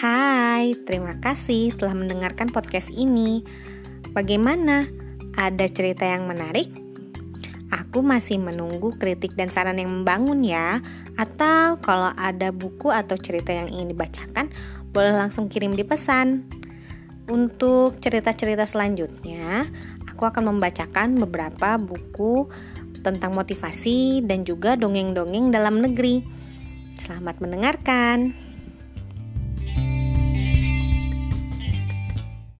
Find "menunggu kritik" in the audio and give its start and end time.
8.40-9.36